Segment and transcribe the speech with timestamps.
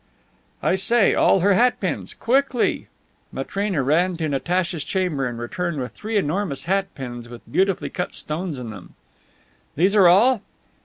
[0.63, 2.15] "I say, all her hat pins.
[2.15, 2.87] Quickly!"
[3.31, 8.15] Matrena ran to Natacha's chamber and returned with three enormous hat pins with beautifully cut
[8.15, 8.95] stones in them.
[9.75, 10.41] "These are all?"